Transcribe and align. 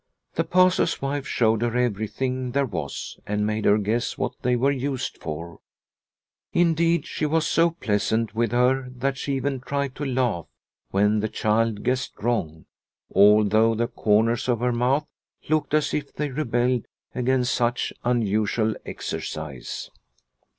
The 0.33 0.43
Pastor's 0.43 0.99
wife 0.99 1.27
showed 1.27 1.61
her 1.61 1.77
everything 1.77 2.53
there 2.53 2.65
was 2.65 3.19
and 3.27 3.45
made 3.45 3.65
her 3.65 3.77
guess 3.77 4.17
what 4.17 4.33
they 4.41 4.55
were 4.55 4.71
used 4.71 5.19
for. 5.19 5.59
Indeed, 6.53 7.05
she 7.05 7.27
was 7.27 7.45
so 7.45 7.69
pleasant 7.69 8.33
with 8.33 8.51
her 8.51 8.89
that 8.95 9.15
she 9.15 9.35
even 9.35 9.59
tried 9.59 9.93
to 9.97 10.03
laugh 10.03 10.47
when 10.89 11.19
the 11.19 11.29
child 11.29 11.83
guessed 11.83 12.13
wrong, 12.19 12.65
although 13.13 13.75
the 13.75 13.87
corners 13.87 14.49
of 14.49 14.59
her 14.61 14.73
mouth 14.73 15.05
looked 15.49 15.75
as 15.75 15.93
if 15.93 16.11
they 16.11 16.31
rebelled 16.31 16.87
against 17.13 17.53
such 17.53 17.93
unusual 18.03 18.73
exercise. 18.87 19.91